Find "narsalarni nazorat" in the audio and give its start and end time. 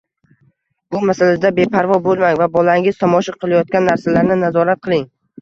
3.93-4.85